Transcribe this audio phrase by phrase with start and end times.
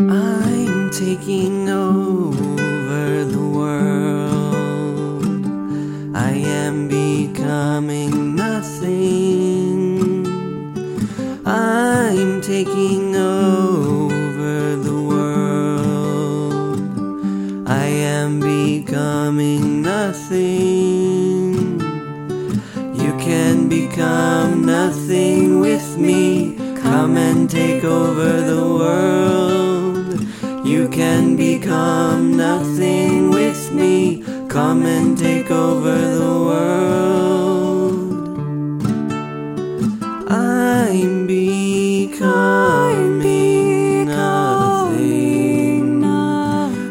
[0.00, 5.24] I'm taking over the world.
[6.14, 10.24] I am becoming nothing.
[11.44, 16.80] I'm taking over the world.
[17.68, 21.80] I am becoming nothing.
[22.94, 26.56] You can become nothing with me.
[26.76, 29.67] Come and take over the world.
[30.98, 34.24] Can become nothing with me.
[34.48, 38.10] Come and take over the world.
[40.28, 42.26] I'm becoming
[44.06, 46.04] nothing.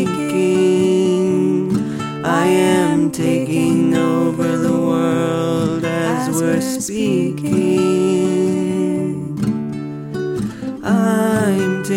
[2.24, 8.13] I am taking over the world as we're speaking.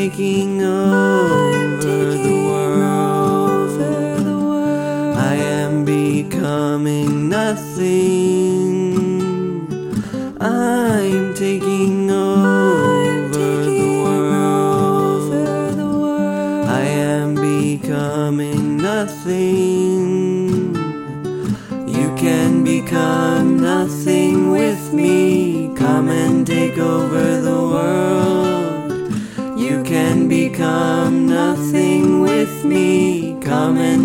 [0.08, 0.64] I'm taking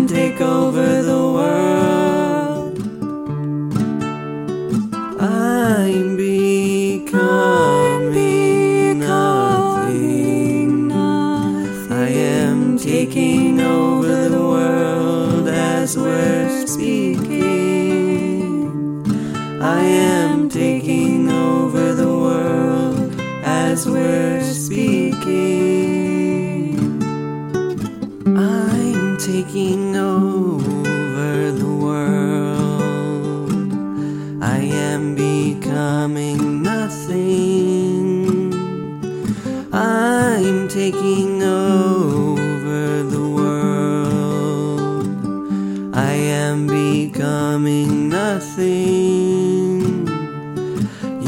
[0.07, 2.77] take over the world.
[5.21, 7.09] I'm becoming
[8.99, 10.91] nothing.
[10.91, 17.43] I am taking over the world as we're speaking.
[19.61, 25.83] I am taking over the world as we're speaking.
[28.35, 29.92] I'm taking
[40.73, 45.05] taking over the world.
[45.95, 50.07] I am becoming nothing.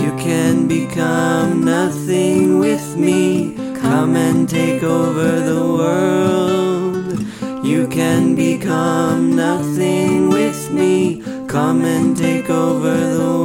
[0.01, 3.53] You can become nothing with me.
[3.75, 7.19] Come and take over the world.
[7.63, 11.21] You can become nothing with me.
[11.47, 13.44] Come and take over the world.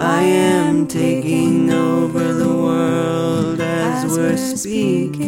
[0.00, 5.18] I am taking over the world as we're speaking.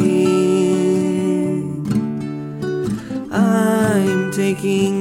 [3.32, 4.99] I'm taking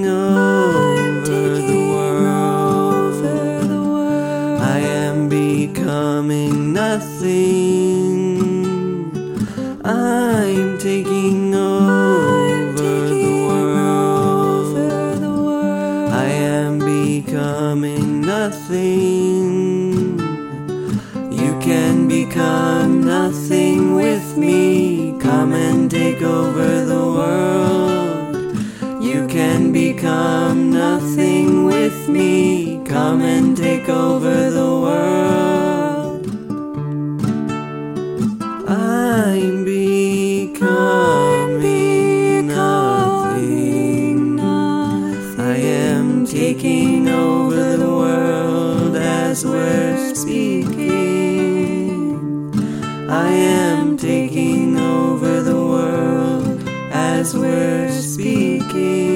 [29.29, 32.83] can become nothing with me.
[32.85, 36.25] Come and take over the world.
[38.67, 40.57] I'm becoming
[42.47, 44.39] nothing.
[44.39, 50.89] I am taking over the world as we're speaking.
[53.07, 59.08] I am taking over the world as we're speaking.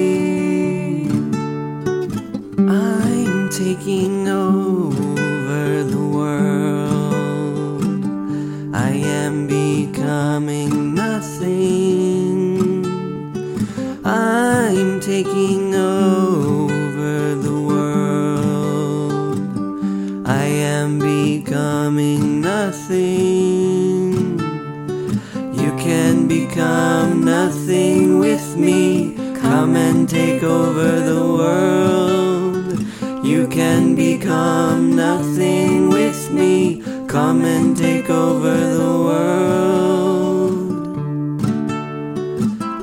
[30.26, 32.80] take over the world.
[33.26, 36.82] You can become nothing with me.
[37.08, 40.62] Come and take over the world.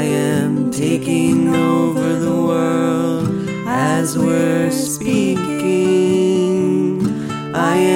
[0.00, 5.50] I am taking over the world as we're speaking.
[7.54, 7.89] I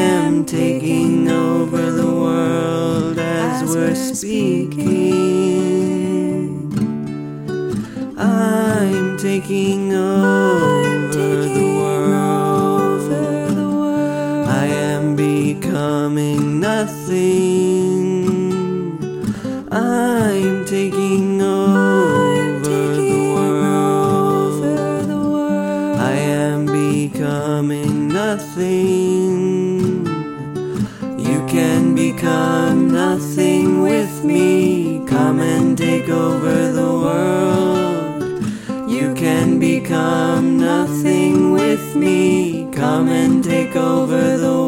[8.16, 13.12] I'm taking over the world.
[14.48, 17.63] I am becoming nothing.
[41.94, 42.68] Me.
[42.72, 44.63] Come and take over the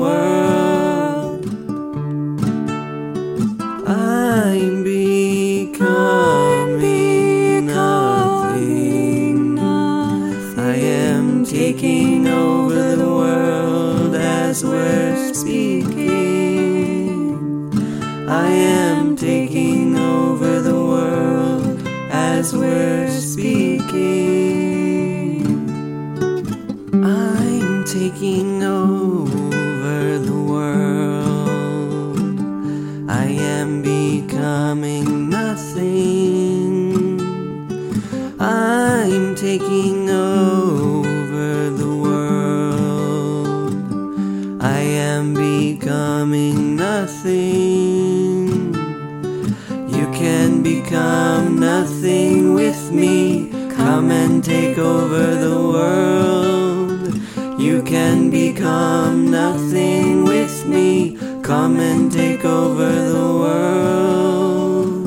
[49.96, 53.48] You can become nothing with me.
[53.70, 57.14] Come and take over the world.
[57.58, 61.16] You can become nothing with me.
[61.42, 65.06] Come and take over the world.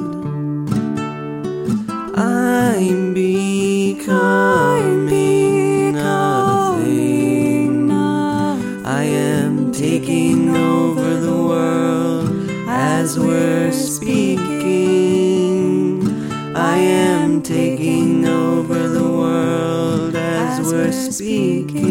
[2.17, 4.09] I'm becoming
[5.93, 7.91] nothing.
[8.85, 14.18] I am taking over the world as we're speaking.
[21.19, 21.83] Speaking.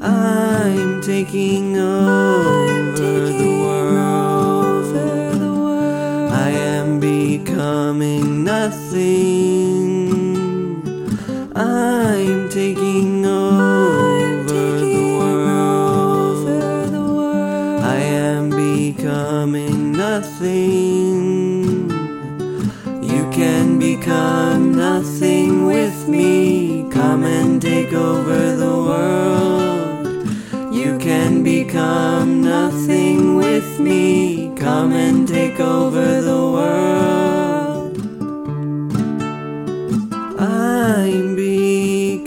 [0.00, 4.86] I'm taking over the world.
[6.30, 9.16] I am becoming nothing.
[11.56, 16.46] I'm taking over the world.
[17.82, 21.55] I am becoming nothing.
[23.86, 26.90] Become nothing with me.
[26.90, 30.06] Come and take over the world.
[30.74, 34.52] You can become nothing with me.
[34.56, 37.96] Come and take over the world.
[40.40, 42.18] I'm becoming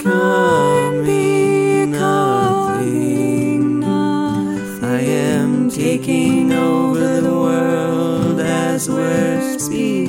[1.92, 3.84] nothing.
[3.84, 10.09] I am taking over the world as we're speaking.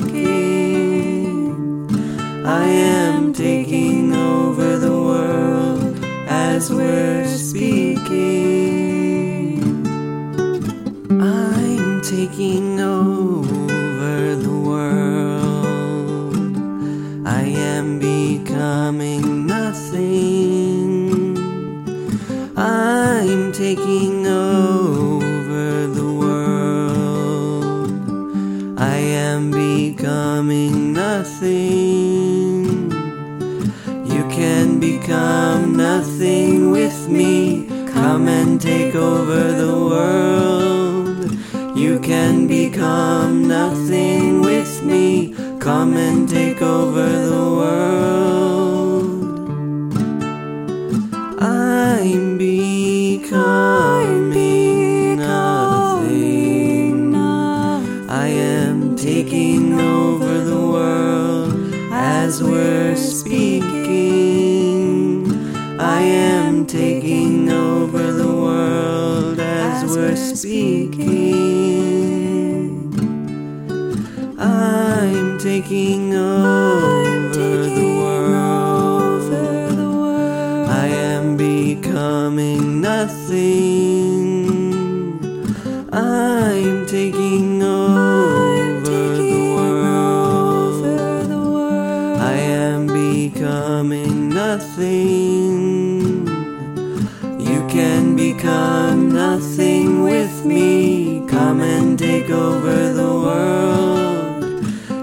[11.21, 16.35] I'm taking over the world.
[17.27, 21.37] I am becoming nothing.
[22.57, 27.91] I'm taking over the world.
[28.79, 32.91] I am becoming nothing.
[34.05, 37.70] You can become nothing with me.
[38.01, 41.77] Come and take over the world.
[41.77, 45.35] You can become nothing with me.
[45.59, 48.30] Come and take over the world.
[69.95, 71.11] We're speaking.
[74.39, 79.33] I'm taking over the world.
[80.69, 83.51] I am becoming nothing.
[85.91, 90.85] I'm taking over the world.
[92.21, 95.20] I am becoming nothing.
[100.45, 101.25] me.
[101.27, 104.43] Come and take over the world.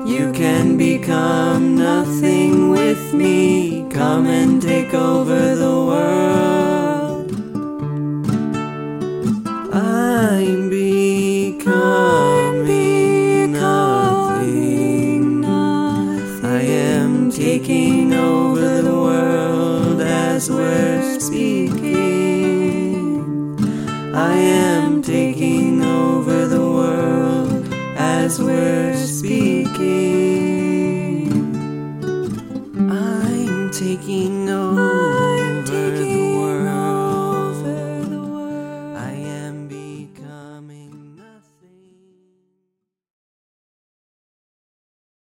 [0.09, 3.89] You can become nothing with me.
[3.91, 7.31] Come and take over the world.
[9.75, 11.63] I'm becoming,
[13.53, 15.45] nothing.
[15.45, 20.98] I am taking over the world as well.
[29.69, 30.28] Speaking.